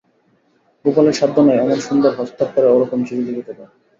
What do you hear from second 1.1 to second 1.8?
সাধ্য নাই অমন